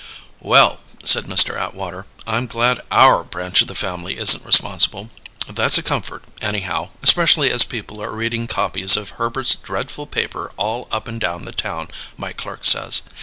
[0.39, 1.55] "Well," said Mr.
[1.55, 5.11] Atwater, "I'm glad our branch of the family isn't responsible.
[5.47, 10.87] That's a comfort, anyhow, especially as people are reading copies of Herbert's dreadful paper all
[10.91, 13.03] up and down the town, my clerk says.